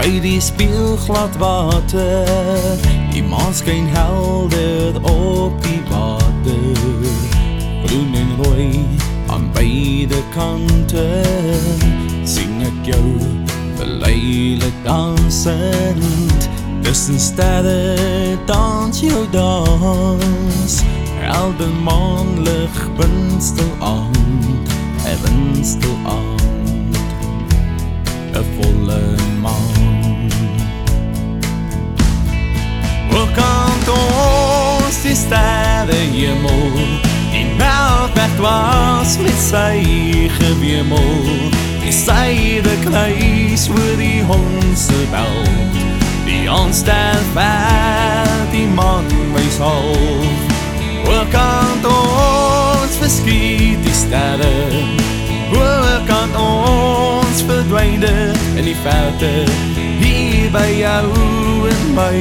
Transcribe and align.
by 0.00 0.20
die 0.20 0.40
spieelglad 0.40 1.36
water. 1.38 2.24
Die 3.12 3.22
maan 3.22 3.54
skyn 3.54 3.86
helder 3.92 4.96
op 5.02 5.62
die 5.62 5.82
water. 5.90 6.64
Groen 7.84 8.14
en 8.14 8.30
rooi 8.40 8.86
aan 9.30 9.50
beide 9.52 10.22
kante 10.34 11.06
sing 12.24 12.62
ek 12.66 12.90
jou 12.92 13.06
verleile 13.78 14.70
dansend. 14.84 16.48
Tussen 16.82 17.20
sterre 17.20 18.36
dans 18.46 19.00
jou 19.00 19.26
dans. 19.30 20.74
Helder 21.20 21.74
maanlig 21.84 22.76
binstel 22.98 23.70
aan 23.78 24.12
eventstel 25.06 25.96
aan 26.04 26.40
'n 28.34 28.44
volle 28.56 29.02
maan. 29.42 29.70
Die 35.10 35.16
sterre 35.16 35.96
hemel 36.14 36.70
Die 37.32 37.46
melkweg 38.20 38.36
dwaas 38.36 39.16
met 39.18 39.38
sy 39.38 40.28
gewemel. 40.38 41.50
Die 41.80 41.92
syde 41.92 42.74
kluis 42.84 43.68
oor 43.68 43.96
die 43.96 44.22
hondse 44.22 44.98
bel 45.10 45.46
Die 46.26 46.48
aanster 46.50 47.16
ver 47.32 48.44
die 48.52 48.66
man 48.66 49.06
wees 49.34 49.58
half. 49.58 50.44
Oor 51.08 51.26
kant 51.32 51.86
ons 51.88 52.98
verskiet 53.00 53.80
die 53.82 53.94
sterre. 53.94 54.52
Oor 55.56 56.04
kant 56.06 56.36
ons 56.36 57.42
verdwijne 57.48 58.32
in 58.56 58.68
die 58.68 58.76
verte. 58.84 59.32
Hier 60.00 60.52
by 60.52 60.68
jou 60.76 61.08
en 61.72 61.82
my 61.96 62.20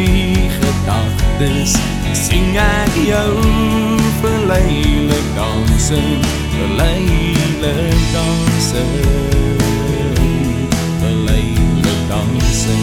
gedagtes 0.56 1.78
sing 2.18 2.56
ek 2.58 2.98
jou 3.06 3.79
verleilik 4.50 5.28
dansen 5.36 6.22
verleilik 6.50 8.02
dansen 8.14 8.90
verleilik 11.02 12.00
dansen 12.10 12.82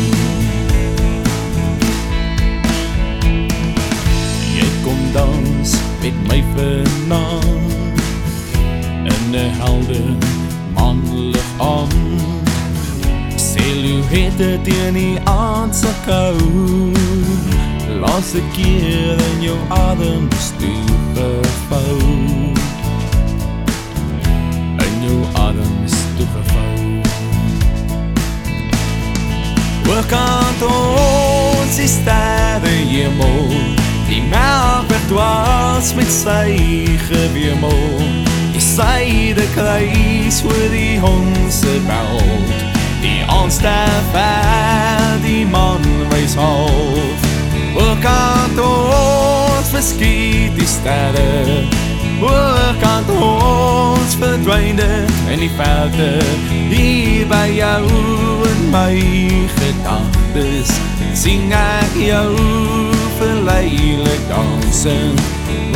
jy 4.54 4.68
kom 4.84 5.00
dans 5.12 5.74
met 6.02 6.22
my 6.30 6.40
vanaand 6.54 7.98
in 9.10 9.34
'n 9.34 9.50
helder 9.58 10.10
manlig 10.74 11.50
aan 11.58 11.90
silhouette 13.34 14.58
teen 14.62 14.94
die 14.94 15.18
aand 15.24 15.74
se 15.76 15.92
kou 18.16 18.22
laaste 18.22 18.40
keer 18.52 19.18
in 19.20 19.42
jou 19.42 19.56
adem 19.68 20.28
stuur 20.40 21.00
gevou 21.14 21.98
in 24.84 24.94
jou 25.04 25.18
adem 25.34 25.74
stuur 25.84 26.28
gevou 26.32 27.02
Oorkant 29.90 30.64
ons 30.68 31.76
die 31.76 31.88
sterre 31.88 32.72
hemel 32.88 33.52
Die 34.08 34.22
melkweg 34.30 35.04
dwaas 35.10 35.92
met 35.98 36.08
sy 36.08 36.86
gewemel. 37.10 38.00
Die 38.54 38.62
syde 38.64 39.44
kruis 39.52 40.40
oor 40.46 40.68
die 40.72 40.96
hondse 41.04 41.76
belt 41.90 42.64
Die 43.04 43.20
aanster 43.28 44.00
ver 44.14 45.05
verskiet 49.76 50.56
die 50.56 50.66
sterre. 50.66 51.64
Oorkant 52.24 53.10
ons 53.12 54.14
verdwijne 54.16 55.04
in 55.28 55.42
die 55.42 55.50
verte 55.52 56.06
Hier 56.70 57.26
by 57.28 57.44
jou 57.52 57.82
en 58.48 58.62
my 58.72 58.94
gedagtes 59.58 60.72
Sing 61.12 61.52
ek 61.52 61.92
jou 62.00 62.30
verleilik 63.18 64.24
dansen. 64.30 65.12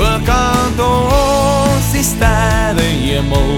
Oorkant 0.01 0.81
ons 0.85 1.93
die 1.93 2.05
sterre 2.05 2.89
hemel. 3.05 3.53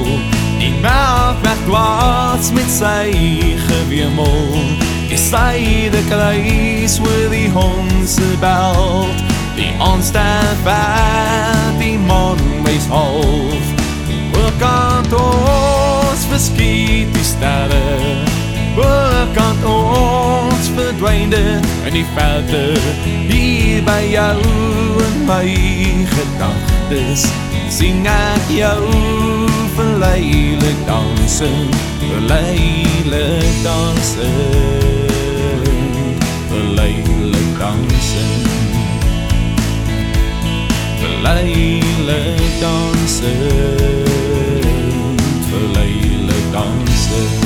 Die 0.58 0.72
melkweg 0.82 1.66
dwaas 1.68 2.50
met 2.54 2.70
sy 2.70 3.10
gewemel. 3.68 4.58
Die 5.10 5.18
syde 5.18 6.02
kruis 6.10 6.98
oor 7.02 7.28
die 7.30 7.50
hondse 7.54 8.30
belt 8.42 9.31
Die 9.56 9.72
aanster 9.78 10.56
ver 10.64 11.78
die 11.78 11.98
man 11.98 12.38
wees 12.64 12.86
half. 12.88 13.66
Oorkant 14.36 15.12
ons 15.12 16.26
verskiet 16.30 17.12
die 17.14 17.24
sterre. 17.24 17.82
Oorkant 18.76 19.64
ons 19.68 20.70
verdwijne 20.76 21.60
in 21.86 21.92
die 21.92 22.06
verte. 22.14 22.64
Hier 23.28 23.82
by 23.84 24.00
jou 24.12 24.38
en 25.06 25.24
my 25.26 25.46
gedagtes 26.12 27.26
Sing 27.72 28.06
ek 28.08 28.50
jou 28.52 28.84
verleilik 29.76 30.86
dansen 30.86 31.70
Verleilik 32.04 33.62
dansen 33.64 34.81
verleilik 41.32 42.60
dansen 42.60 43.40
verleilik 45.48 46.52
dansen 46.52 47.41